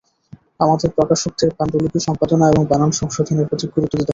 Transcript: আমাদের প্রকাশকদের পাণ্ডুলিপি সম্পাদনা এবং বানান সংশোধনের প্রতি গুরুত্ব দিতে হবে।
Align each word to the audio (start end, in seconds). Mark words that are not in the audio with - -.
আমাদের 0.59 0.89
প্রকাশকদের 0.97 1.49
পাণ্ডুলিপি 1.57 1.99
সম্পাদনা 2.07 2.45
এবং 2.47 2.63
বানান 2.65 2.91
সংশোধনের 2.99 3.47
প্রতি 3.49 3.65
গুরুত্ব 3.67 3.93
দিতে 3.93 3.97
হবে। 3.97 4.09